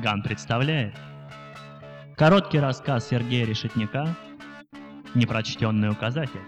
Ган 0.00 0.22
представляет. 0.22 0.94
Короткий 2.16 2.58
рассказ 2.58 3.08
Сергея 3.08 3.44
Решетняка 3.44 4.06
Непрочтенный 5.14 5.90
указатель 5.90 6.40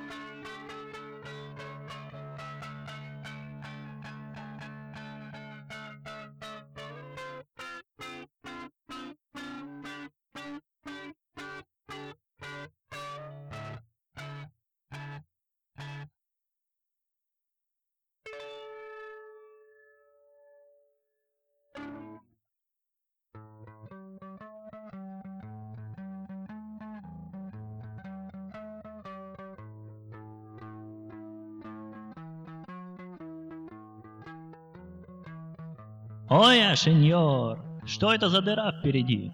«Ой, 36.30 36.62
а, 36.62 36.74
сеньор, 36.74 37.58
что 37.84 38.12
это 38.12 38.30
за 38.30 38.40
дыра 38.40 38.72
впереди?» 38.72 39.30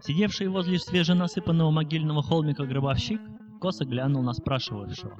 Сидевший 0.00 0.48
возле 0.48 0.78
свеженасыпанного 0.78 1.70
могильного 1.70 2.22
холмика 2.22 2.64
гробовщик 2.64 3.20
косо 3.60 3.84
глянул 3.84 4.22
на 4.22 4.32
спрашивавшего. 4.32 5.16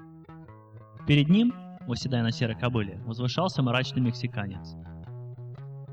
Перед 1.07 1.29
ним, 1.29 1.53
уседая 1.87 2.23
на 2.23 2.33
серой 2.33 2.59
кобыле, 2.59 3.03
возвышался 3.05 3.63
мрачный 3.63 4.01
мексиканец. 4.01 4.75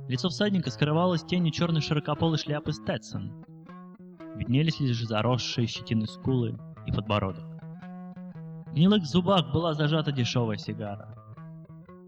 Лицо 0.08 0.30
всадника 0.30 0.72
скрывалось 0.72 1.24
тенью 1.24 1.52
черной 1.52 1.82
широкополой 1.82 2.38
шляпы 2.38 2.72
Стэтсон. 2.72 3.46
Виднелись 4.38 4.80
лишь 4.80 5.04
заросшие 5.04 5.68
щетины 5.68 6.08
скулы 6.08 6.58
и 6.88 6.92
подбородок. 6.94 7.44
В 8.66 8.74
гнилых 8.74 9.06
зубах 9.06 9.52
была 9.52 9.74
зажата 9.74 10.14
дешевая 10.14 10.58
сигара. 10.58 11.14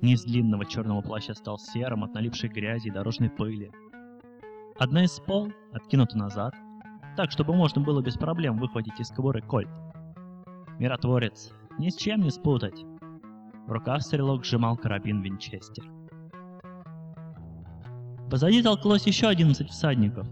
Низ 0.02 0.24
длинного 0.24 0.66
черного 0.66 1.02
плаща 1.02 1.36
стал 1.36 1.60
серым 1.60 2.04
от 2.04 2.14
налипшей 2.16 2.50
грязи 2.50 2.88
и 2.88 2.92
дорожной 2.92 3.30
пыли. 3.30 3.72
Одна 4.80 5.04
из 5.04 5.20
пол 5.20 5.52
откинута 5.74 6.18
назад, 6.18 6.56
так, 7.16 7.30
чтобы 7.30 7.54
можно 7.54 7.82
было 7.82 8.02
без 8.02 8.16
проблем 8.16 8.58
выхватить 8.58 9.00
из 9.00 9.10
кобуры 9.10 9.42
кольт. 9.42 9.70
Миротворец, 10.80 11.52
ни 11.78 11.90
с 11.90 11.96
чем 11.96 12.22
не 12.22 12.32
спутать. 12.32 12.84
В 13.68 13.72
руках 13.72 14.02
стрелок 14.02 14.44
сжимал 14.44 14.76
карабин 14.76 15.22
Винчестер. 15.22 15.86
Позади 18.32 18.64
толклось 18.64 19.06
еще 19.06 19.28
одиннадцать 19.28 19.70
всадников. 19.70 20.28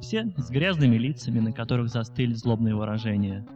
Все 0.00 0.32
с 0.38 0.48
грязными 0.48 0.96
лицами, 0.96 1.40
на 1.40 1.52
которых 1.52 1.88
застыли 1.88 2.32
злобные 2.32 2.74
выражения. 2.74 3.46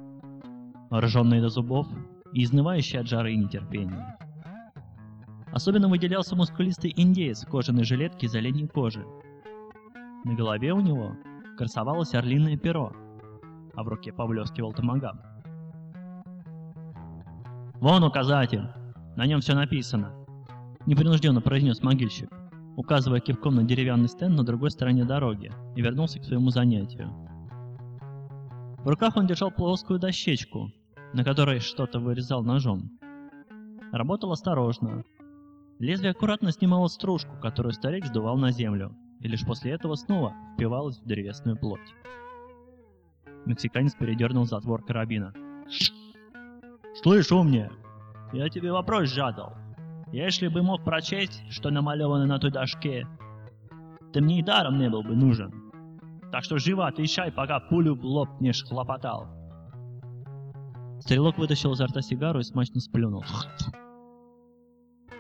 Вооруженные 0.91 1.41
до 1.41 1.49
зубов 1.49 1.87
и 2.35 2.45
изнывающие 2.45 3.01
от 3.01 3.09
жары 3.09 3.33
и 3.33 3.37
нетерпения. 3.39 4.19
Особенно 5.53 5.89
выделялся 5.89 6.37
мускулистый 6.37 6.93
индеец 6.97 7.45
в 7.45 7.49
кожаной 7.49 7.85
жилетке 7.85 8.27
из 8.27 8.35
оленей 8.35 8.69
кожи. 8.69 9.05
На 10.25 10.35
голове 10.35 10.73
у 10.73 10.81
него 10.81 11.17
красовалось 11.57 12.15
орлиное 12.15 12.57
перо, 12.57 12.93
а 13.75 13.83
в 13.83 13.89
руке 13.89 14.13
поблескивал 14.13 14.73
томагав. 14.73 15.17
«Вон 17.81 18.05
указатель! 18.05 18.69
На 19.17 19.27
нем 19.27 19.41
все 19.41 19.55
написано!» 19.55 20.15
Непринужденно 20.87 21.41
произнес 21.41 21.83
могильщик, 21.83 22.31
указывая 22.77 23.21
кивком 23.21 23.57
на 23.57 23.65
деревянный 23.65 24.09
стенд 24.09 24.37
на 24.37 24.45
другой 24.45 24.71
стороне 24.71 25.05
дороги, 25.05 25.51
и 25.75 25.83
вернулся 25.83 26.21
к 26.21 26.25
своему 26.25 26.51
занятию. 26.51 27.11
В 28.85 28.89
руках 28.89 29.17
он 29.17 29.27
держал 29.27 29.51
плоскую 29.51 29.99
дощечку, 29.99 30.71
на 31.13 31.25
которой 31.25 31.61
что-то 31.61 32.01
вырезал 32.01 32.43
ножом. 32.43 32.99
Работал 33.93 34.33
осторожно, 34.33 35.05
Лезвие 35.81 36.11
аккуратно 36.11 36.53
снимало 36.53 36.89
стружку, 36.89 37.37
которую 37.41 37.73
старик 37.73 38.05
сдувал 38.05 38.37
на 38.37 38.53
землю, 38.53 38.95
и 39.21 39.29
лишь 39.29 39.47
после 39.47 39.73
этого 39.73 39.95
снова 39.95 40.35
впивалось 40.55 40.99
в 40.99 41.07
древесную 41.07 41.57
плоть. 41.57 41.95
Мексиканец 43.47 43.95
передернул 43.95 44.45
затвор 44.45 44.85
карабина. 44.85 45.33
«Слышь, 47.03 47.33
умник, 47.33 47.73
я 48.35 48.51
тебе 48.51 48.71
вопрос 48.71 49.09
задал. 49.09 49.55
Если 50.13 50.49
бы 50.49 50.61
мог 50.61 50.85
прочесть, 50.85 51.43
что 51.49 51.71
намалевано 51.71 52.27
на 52.27 52.39
той 52.39 52.51
дошке, 52.51 53.07
ты 54.13 54.21
мне 54.21 54.41
и 54.41 54.43
даром 54.43 54.79
не 54.79 54.91
был 54.91 55.03
бы 55.03 55.17
нужен. 55.17 55.73
Так 56.31 56.45
что 56.45 56.59
живо 56.59 56.89
отвечай, 56.89 57.33
пока 57.33 57.59
пулю 57.59 57.95
в 57.95 58.05
лоб 58.05 58.29
не 58.39 58.53
хлопотал». 58.53 59.29
Стрелок 61.01 61.39
вытащил 61.39 61.73
изо 61.73 61.87
рта 61.87 62.03
сигару 62.03 62.41
и 62.41 62.43
смачно 62.43 62.81
сплюнул. 62.81 63.25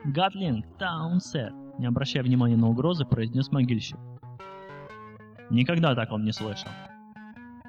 «Гатлинг, 0.04 0.66
таун, 0.78 1.20
сэр!» 1.20 1.52
Не 1.78 1.86
обращая 1.86 2.22
внимания 2.22 2.56
на 2.56 2.68
угрозы, 2.68 3.04
произнес 3.04 3.50
могильщик. 3.50 3.98
Никогда 5.50 5.94
так 5.94 6.12
он 6.12 6.24
не 6.24 6.32
слышал. 6.32 6.68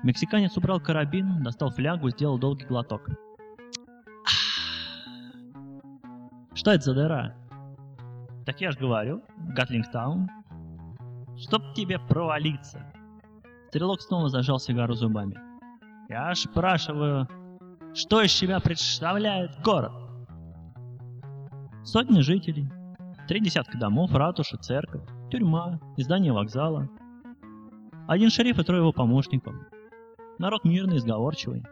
Мексиканец 0.03 0.57
убрал 0.57 0.79
карабин, 0.79 1.43
достал 1.43 1.69
флягу, 1.71 2.09
сделал 2.09 2.37
долгий 2.37 2.65
глоток. 2.65 3.07
Что 6.53 6.71
это 6.71 6.83
за 6.83 6.93
дыра? 6.93 7.35
Так 8.45 8.61
я 8.61 8.71
ж 8.71 8.77
говорю, 8.77 9.23
Гатлингтаун. 9.55 10.29
Чтоб 11.37 11.73
тебе 11.73 11.99
провалиться. 11.99 12.85
Стрелок 13.69 14.01
снова 14.01 14.29
зажал 14.29 14.59
сигару 14.59 14.93
зубами. 14.93 15.39
Я 16.09 16.35
спрашиваю, 16.35 17.27
что 17.93 18.21
из 18.21 18.31
себя 18.31 18.59
представляет 18.59 19.59
город? 19.63 20.10
Сотни 21.83 22.19
жителей, 22.21 22.69
три 23.27 23.39
десятка 23.39 23.75
домов, 23.75 24.13
ратуша, 24.13 24.57
церковь, 24.57 25.01
тюрьма, 25.31 25.79
издание 25.97 26.31
вокзала. 26.31 26.87
Один 28.07 28.29
шериф 28.29 28.59
и 28.59 28.63
трое 28.63 28.81
его 28.81 28.91
помощников. 28.91 29.55
Народ 30.37 30.63
мирный, 30.63 30.99
сговорчивый. 30.99 31.63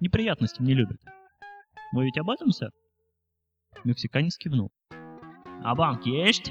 Неприятности 0.00 0.62
не 0.62 0.72
любит. 0.72 1.00
Вы 1.92 2.04
ведь 2.04 2.16
об 2.16 2.30
этом, 2.30 2.50
сэр? 2.50 2.70
Мексиканец 3.84 4.38
кивнул. 4.38 4.70
А 5.62 5.74
банк 5.74 6.06
есть? 6.06 6.50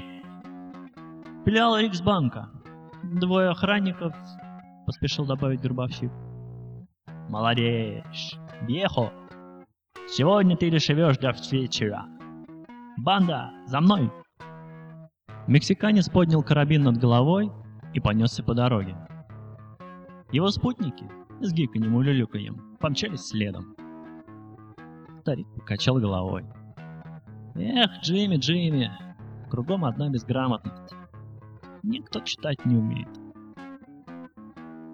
Филиал 1.44 1.76
Риксбанка. 1.78 2.50
Двое 3.02 3.48
охранников, 3.48 4.14
поспешил 4.86 5.26
добавить 5.26 5.60
гробовщик. 5.60 6.12
Молодец, 7.28 8.38
вехо. 8.62 9.12
Сегодня 10.08 10.56
ты 10.56 10.70
лишь 10.70 10.86
живешь 10.86 11.18
до 11.18 11.34
вечера. 11.50 12.17
Банда, 12.98 13.52
за 13.66 13.80
мной!» 13.80 14.10
Мексиканец 15.46 16.08
поднял 16.08 16.42
карабин 16.42 16.82
над 16.82 16.98
головой 16.98 17.50
и 17.94 18.00
понесся 18.00 18.42
по 18.42 18.54
дороге. 18.54 18.96
Его 20.32 20.50
спутники 20.50 21.08
с 21.40 21.52
гиканьем 21.52 21.98
и 22.00 22.04
люлюканьем 22.04 22.76
помчались 22.80 23.28
следом. 23.28 23.76
Старик 25.20 25.46
покачал 25.54 25.98
головой. 25.98 26.44
«Эх, 27.54 28.02
Джимми, 28.02 28.36
Джимми, 28.36 28.90
кругом 29.48 29.84
одна 29.84 30.08
безграмотность. 30.08 30.94
Никто 31.82 32.20
читать 32.20 32.64
не 32.66 32.76
умеет». 32.76 33.08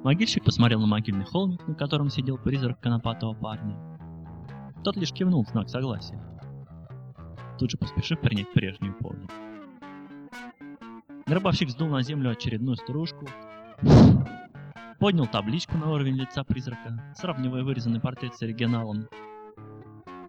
Могильщик 0.05 0.45
посмотрел 0.45 0.81
на 0.81 0.87
могильный 0.87 1.25
холмик, 1.25 1.67
на 1.67 1.75
котором 1.75 2.11
сидел 2.11 2.37
призрак 2.37 2.79
конопатого 2.81 3.33
парня. 3.33 3.77
Тот 4.85 4.97
лишь 4.97 5.13
кивнул 5.13 5.43
в 5.45 5.49
знак 5.49 5.71
согласия 5.71 6.34
тут 7.59 7.71
же 7.71 7.79
поспешив 7.79 8.21
принять 8.21 8.53
прежнюю 8.53 8.95
позу. 8.95 9.29
Гробовщик 11.27 11.71
сдул 11.71 11.89
на 11.89 12.03
землю 12.03 12.31
очередную 12.31 12.77
стружку, 12.77 13.27
поднял 14.99 15.27
табличку 15.27 15.77
на 15.77 15.91
уровень 15.91 16.17
лица 16.17 16.45
призрака, 16.45 17.15
сравнивая 17.17 17.63
вырезанный 17.63 18.01
портрет 18.01 18.35
с 18.35 18.43
оригиналом. 18.43 19.09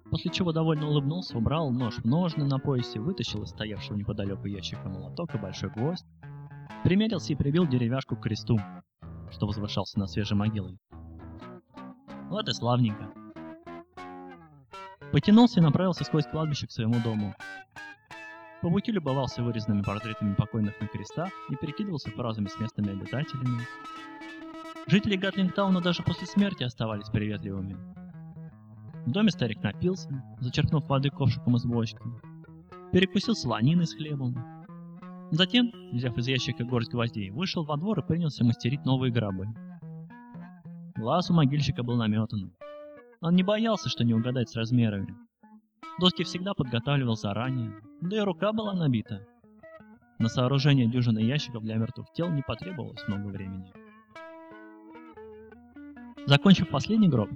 После 0.10 0.31
чего 0.31 0.54
довольно 0.54 0.88
улыбнулся, 0.88 1.38
убрал 1.38 1.72
нож 1.72 1.95
в 1.95 2.06
ножны 2.06 2.45
на 2.45 2.60
поясе, 2.60 3.00
вытащил 3.00 3.44
из 3.44 3.50
стоявшего 3.50 3.98
неподалеку 3.98 4.48
ящика 4.48 4.88
молоток 4.88 5.36
и 5.36 5.38
большой 5.38 5.69
гвоздь, 5.72 6.06
примерился 6.83 7.33
и 7.33 7.36
прибил 7.36 7.68
деревяшку 7.68 8.16
к 8.16 8.22
кресту, 8.22 8.57
что 9.31 9.48
возвышался 9.48 10.00
на 10.00 10.07
свежей 10.07 10.38
могилой. 10.38 10.77
Вот 12.30 12.48
и 12.48 12.54
славненько. 12.54 13.25
Потянулся 15.15 15.62
и 15.62 15.63
направился 15.63 16.03
сквозь 16.03 16.25
кладбище 16.25 16.67
к 16.67 16.71
своему 16.71 16.95
дому. 17.01 17.33
По 18.62 18.69
пути 18.69 18.91
любовался 18.91 19.41
вырезанными 19.41 19.81
портретами 19.81 20.35
покойных 20.35 20.73
на 20.81 20.88
крестах 20.88 21.29
и 21.50 21.56
перекидывался 21.56 22.12
фразами 22.12 22.50
с 22.50 22.59
местными 22.59 22.91
обитателями. 22.91 23.62
Жители 24.88 25.15
Гатлингтауна 25.15 25.79
даже 25.79 26.03
после 26.03 26.27
смерти 26.27 26.63
оставались 26.63 27.07
приветливыми. 27.07 27.77
В 29.06 29.12
доме 29.12 29.29
старик 29.29 29.63
напился, 29.63 30.21
зачерпнув 30.41 30.85
воды 30.89 31.09
ковшиком 31.12 31.56
из 31.56 31.63
бочки. 31.63 32.01
Перекусил 32.91 33.35
солониной 33.35 33.88
с 33.88 33.95
хлебом. 33.95 34.35
Затем, 35.31 35.71
взяв 35.94 36.17
из 36.17 36.27
ящика 36.27 36.65
горсть 36.65 36.91
гвоздей, 36.91 37.29
вышел 37.29 37.63
во 37.63 37.77
двор 37.77 38.00
и 38.00 38.06
принялся 38.06 38.44
мастерить 38.44 38.83
новые 38.83 39.13
гробы. 39.13 39.47
Глаз 40.97 41.29
у 41.29 41.33
могильщика 41.33 41.83
был 41.83 41.95
наметан. 41.95 42.51
Он 43.25 43.36
не 43.36 43.42
боялся, 43.42 43.89
что 43.89 44.04
не 44.04 44.13
угадать 44.13 44.51
с 44.51 44.56
размерами. 44.56 45.16
Доски 46.00 46.24
всегда 46.24 46.54
подготавливал 46.54 47.16
заранее, 47.16 47.74
да 48.00 48.18
и 48.18 48.19
рука 48.19 48.54
была 48.54 48.74
набита. 48.74 49.25
На 50.19 50.30
сооружение 50.30 50.86
дюжины 50.86 51.18
ящиков 51.18 51.63
для 51.63 51.77
мертвых 51.77 52.06
тел 52.13 52.30
не 52.30 52.44
потребовалось 52.44 53.01
много 53.07 53.30
времени. 53.30 53.74
Закончив 56.27 56.69
последний 56.69 57.10
гроб, 57.10 57.31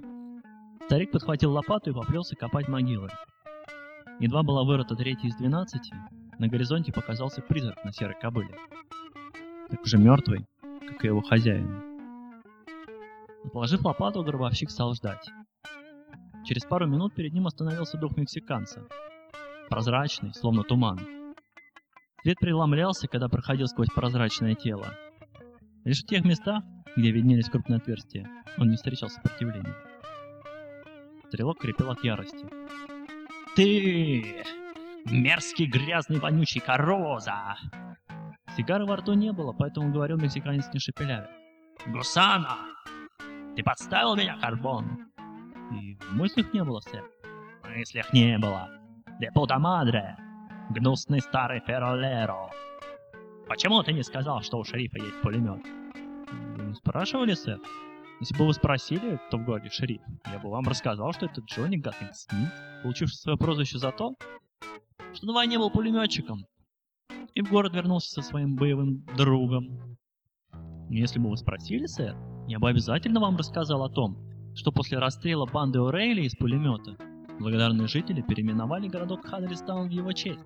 старик 0.86 1.10
подхватил 1.10 1.50
лопату 1.50 1.90
и 1.90 1.92
поплелся 1.92 2.36
копать 2.36 2.68
могилы. 2.68 3.08
Едва 4.20 4.44
была 4.44 4.62
вырыта 4.62 4.94
третья 4.94 5.26
из 5.26 5.34
двенадцати, 5.34 5.92
на 6.38 6.46
горизонте 6.46 6.92
показался 6.92 7.42
призрак 7.42 7.84
на 7.84 7.92
серой 7.92 8.14
кобыле. 8.20 8.54
Так 9.68 9.82
уже 9.82 9.98
мертвый, 9.98 10.46
как 10.86 11.04
и 11.04 11.08
его 11.08 11.20
хозяин. 11.20 11.82
Положив 13.52 13.84
лопату, 13.84 14.22
гробовщик 14.22 14.70
стал 14.70 14.94
ждать. 14.94 15.28
Через 16.44 16.64
пару 16.64 16.86
минут 16.86 17.14
перед 17.14 17.32
ним 17.32 17.46
остановился 17.46 17.98
дух 17.98 18.16
мексиканца. 18.16 18.86
Прозрачный, 19.68 20.34
словно 20.34 20.62
туман. 20.62 20.98
Свет 22.22 22.38
преломлялся, 22.38 23.08
когда 23.08 23.28
проходил 23.28 23.66
сквозь 23.66 23.88
прозрачное 23.88 24.54
тело. 24.54 24.94
Лишь 25.84 26.02
в 26.02 26.06
тех 26.06 26.24
местах, 26.24 26.62
где 26.96 27.10
виднелись 27.10 27.48
крупные 27.48 27.78
отверстия, 27.78 28.28
он 28.58 28.68
не 28.68 28.76
встречал 28.76 29.08
сопротивления. 29.08 29.74
Стрелок 31.28 31.58
крепел 31.58 31.90
от 31.90 32.02
ярости. 32.02 32.46
«Ты! 33.54 34.44
Мерзкий, 35.06 35.66
грязный, 35.66 36.18
вонючий 36.18 36.60
короза!» 36.60 37.56
Сигары 38.56 38.84
во 38.84 38.96
рту 38.96 39.14
не 39.14 39.32
было, 39.32 39.52
поэтому 39.52 39.92
говорил 39.92 40.18
мексиканец 40.18 40.66
не 40.72 40.80
шепелявя. 40.80 41.30
«Гусана! 41.86 42.58
Ты 43.56 43.62
подставил 43.62 44.16
меня, 44.16 44.36
Карбон!» 44.40 45.09
И 45.72 45.98
мыслях 46.10 46.52
не 46.52 46.64
было, 46.64 46.80
сэр. 46.80 47.04
В 47.62 47.76
мыслях 47.76 48.12
не 48.12 48.38
было. 48.38 48.68
Де 49.20 49.30
пута 49.32 49.58
мадре! 49.58 50.16
Гнусный 50.70 51.20
старый 51.20 51.60
феролеро! 51.60 52.50
Почему 53.48 53.82
ты 53.82 53.92
не 53.92 54.02
сказал, 54.02 54.42
что 54.42 54.58
у 54.58 54.64
шерифа 54.64 54.98
есть 54.98 55.20
пулемет? 55.22 55.64
Не 56.58 56.74
спрашивали, 56.74 57.34
сэр? 57.34 57.60
Если 58.20 58.36
бы 58.36 58.46
вы 58.46 58.54
спросили, 58.54 59.20
кто 59.28 59.38
в 59.38 59.44
городе 59.44 59.70
шериф, 59.70 60.02
я 60.30 60.38
бы 60.38 60.50
вам 60.50 60.68
рассказал, 60.68 61.12
что 61.12 61.26
это 61.26 61.40
Джонни 61.40 61.76
Гаттинг 61.76 62.14
Смит, 62.14 62.52
получивший 62.82 63.16
свое 63.16 63.38
прозвище 63.38 63.78
за 63.78 63.92
то, 63.92 64.14
что 65.14 65.26
на 65.26 65.32
войне 65.32 65.58
был 65.58 65.70
пулеметчиком 65.70 66.44
и 67.34 67.42
в 67.42 67.50
город 67.50 67.74
вернулся 67.74 68.10
со 68.10 68.22
своим 68.22 68.56
боевым 68.56 69.04
другом. 69.16 69.96
Если 70.88 71.18
бы 71.18 71.30
вы 71.30 71.36
спросили, 71.36 71.86
сэр, 71.86 72.16
я 72.46 72.58
бы 72.58 72.68
обязательно 72.68 73.20
вам 73.20 73.36
рассказал 73.36 73.82
о 73.84 73.88
том, 73.88 74.29
что 74.54 74.72
после 74.72 74.98
расстрела 74.98 75.46
банды 75.46 75.78
Орейли 75.80 76.22
из 76.22 76.34
пулемета 76.34 76.96
благодарные 77.38 77.88
жители 77.88 78.22
переименовали 78.22 78.88
городок 78.88 79.26
Хадристаун 79.26 79.88
в 79.88 79.92
его 79.92 80.12
честь. 80.12 80.44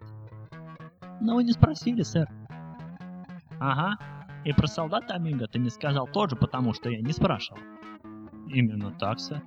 Но 1.21 1.35
вы 1.37 1.45
не 1.45 1.53
спросили, 1.53 2.03
сэр. 2.03 2.29
Ага, 3.61 3.97
и 4.45 4.53
про 4.53 4.67
солдата 4.67 5.15
Амиго 5.15 5.47
ты 5.47 5.59
не 5.59 5.71
сказал 5.71 6.07
тоже, 6.07 6.37
потому 6.37 6.75
что 6.75 6.91
я 6.91 7.01
не 7.01 7.13
спрашивал. 7.13 7.61
Именно 8.49 8.93
так, 8.93 9.19
сэр. 9.19 9.43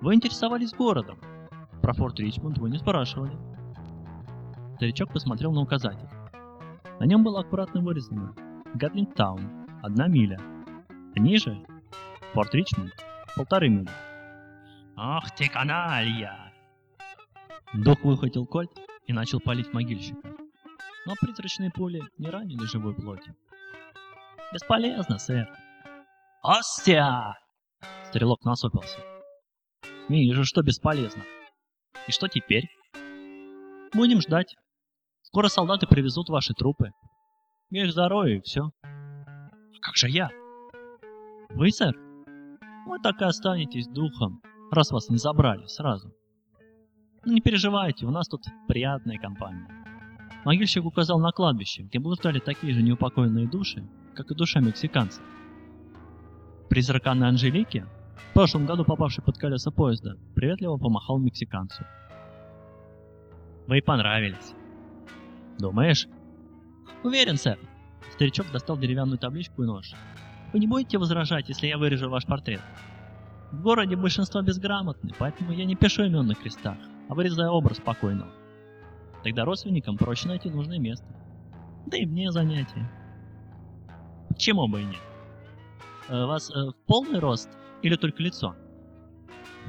Вы 0.00 0.14
интересовались 0.14 0.72
городом. 0.72 1.18
Про 1.82 1.92
форт 1.92 2.18
Ричмонд 2.20 2.58
вы 2.58 2.70
не 2.70 2.78
спрашивали. 2.78 3.38
Старичок 4.76 5.12
посмотрел 5.12 5.52
на 5.52 5.60
указатель. 5.60 6.08
На 6.98 7.04
нем 7.04 7.22
было 7.22 7.40
аккуратно 7.40 7.80
вырезано 7.82 8.34
Гатлингтаун, 8.74 9.40
одна 9.82 10.06
миля. 10.06 10.40
Ниже 11.16 11.64
Форт 12.32 12.54
Ричмонд, 12.54 12.92
полторы 13.36 13.68
мили. 13.68 13.90
Ах 14.96 15.34
ты 15.34 15.48
каналья! 15.48 16.52
Док 17.72 18.04
выхватил 18.04 18.46
кольт 18.46 18.70
и 19.06 19.12
начал 19.12 19.40
палить 19.40 19.72
могильщика. 19.72 20.28
Но 21.06 21.14
призрачные 21.20 21.70
пули 21.70 22.02
не 22.18 22.28
ранили 22.28 22.64
живой 22.66 22.94
плоти. 22.94 23.34
Бесполезно, 24.52 25.18
сэр. 25.18 25.48
Остя! 26.42 27.38
Стрелок 28.04 28.44
насупился. 28.44 28.98
Вижу, 30.08 30.44
что 30.44 30.62
бесполезно. 30.62 31.22
И 32.08 32.12
что 32.12 32.28
теперь? 32.28 32.68
Будем 33.94 34.20
ждать. 34.20 34.56
Скоро 35.22 35.48
солдаты 35.48 35.86
привезут 35.86 36.28
ваши 36.28 36.52
трупы. 36.54 36.90
Я 37.70 37.84
их 37.84 37.92
зарою 37.92 38.38
и 38.38 38.40
все. 38.40 38.70
А 38.82 39.50
как 39.80 39.96
же 39.96 40.08
я? 40.08 40.30
Вы, 41.50 41.70
сэр? 41.70 42.09
Вы 42.86 42.98
так 42.98 43.20
и 43.20 43.24
останетесь 43.24 43.88
духом, 43.88 44.42
раз 44.70 44.90
вас 44.90 45.08
не 45.08 45.18
забрали 45.18 45.66
сразу. 45.66 46.12
Ну, 47.24 47.32
не 47.32 47.40
переживайте, 47.40 48.06
у 48.06 48.10
нас 48.10 48.28
тут 48.28 48.44
приятная 48.66 49.18
компания. 49.18 49.68
Могильщик 50.44 50.84
указал 50.84 51.18
на 51.20 51.32
кладбище, 51.32 51.82
где 51.82 51.98
блуждали 51.98 52.38
такие 52.38 52.72
же 52.72 52.82
неупокоенные 52.82 53.46
души, 53.46 53.86
как 54.14 54.30
и 54.30 54.34
душа 54.34 54.60
мексиканца. 54.60 55.20
Призрак 56.70 57.06
Анны 57.06 57.24
Анжелики, 57.24 57.84
в 58.30 58.34
прошлом 58.34 58.64
году 58.64 58.84
попавший 58.84 59.22
под 59.22 59.36
колеса 59.36 59.70
поезда, 59.70 60.16
приветливо 60.34 60.78
помахал 60.78 61.18
мексиканцу. 61.18 61.84
Вы 63.66 63.82
понравились. 63.82 64.54
Думаешь? 65.58 66.08
Уверен, 67.04 67.36
сэр. 67.36 67.58
Старичок 68.14 68.50
достал 68.50 68.78
деревянную 68.78 69.18
табличку 69.18 69.62
и 69.62 69.66
нож. 69.66 69.92
Вы 70.52 70.58
не 70.58 70.66
будете 70.66 70.98
возражать, 70.98 71.48
если 71.48 71.68
я 71.68 71.78
вырежу 71.78 72.10
ваш 72.10 72.26
портрет? 72.26 72.60
В 73.52 73.62
городе 73.62 73.96
большинство 73.96 74.42
безграмотны, 74.42 75.12
поэтому 75.18 75.52
я 75.52 75.64
не 75.64 75.76
пишу 75.76 76.04
имен 76.04 76.26
на 76.26 76.34
крестах, 76.34 76.76
а 77.08 77.14
вырезаю 77.14 77.50
образ 77.50 77.78
спокойного. 77.78 78.30
Тогда 79.22 79.44
родственникам 79.44 79.96
проще 79.96 80.28
найти 80.28 80.50
нужное 80.50 80.78
место. 80.78 81.06
Да 81.86 81.96
и 81.96 82.06
мне 82.06 82.30
занятие. 82.30 82.88
Почему 84.28 84.68
бы 84.68 84.80
и 84.80 84.84
нет? 84.84 85.00
Э, 86.08 86.24
вас 86.24 86.50
э, 86.50 86.70
в 86.70 86.74
полный 86.86 87.18
рост 87.18 87.48
или 87.82 87.96
только 87.96 88.22
лицо? 88.22 88.54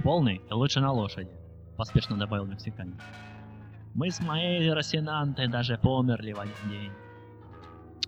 Полный 0.03 0.41
лучше 0.49 0.79
на 0.79 0.91
лошади, 0.91 1.31
поспешно 1.77 2.17
добавил 2.17 2.45
мексиканец. 2.45 2.99
Мы 3.93 4.09
с 4.09 4.21
моей 4.21 4.71
Росинантой 4.71 5.47
даже 5.47 5.77
померли 5.77 6.31
в 6.31 6.39
один 6.39 6.53
день. 6.69 6.91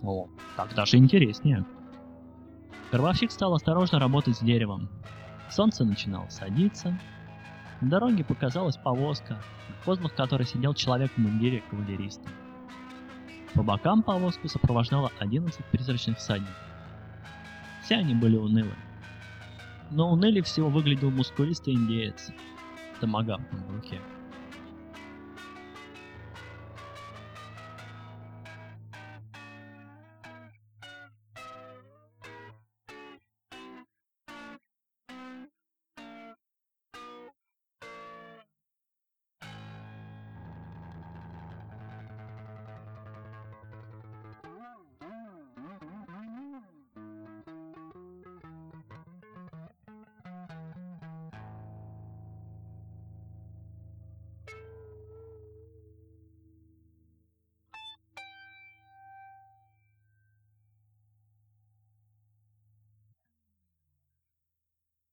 О, 0.02 0.28
так 0.56 0.74
даже 0.74 0.96
интереснее. 0.96 1.64
Гробовщик 2.94 3.32
стал 3.32 3.54
осторожно 3.54 3.98
работать 3.98 4.36
с 4.36 4.40
деревом. 4.40 4.88
Солнце 5.50 5.84
начинало 5.84 6.28
садиться. 6.28 6.96
На 7.80 7.90
дороге 7.90 8.22
показалась 8.22 8.76
повозка, 8.76 9.42
на 9.68 9.84
козлах 9.84 10.14
которой 10.14 10.44
сидел 10.44 10.74
человек 10.74 11.10
в 11.10 11.18
мундире 11.18 11.64
кавалериста. 11.68 12.28
По 13.52 13.64
бокам 13.64 14.04
повозку 14.04 14.46
сопровождало 14.46 15.10
11 15.18 15.64
призрачных 15.72 16.18
всадников. 16.18 16.54
Все 17.82 17.96
они 17.96 18.14
были 18.14 18.36
унылы. 18.36 18.76
Но 19.90 20.12
унылее 20.12 20.44
всего 20.44 20.68
выглядел 20.68 21.10
мускулистый 21.10 21.74
индеец 21.74 22.30
томагавком 23.00 23.58
в 23.64 23.74
руке. 23.74 24.00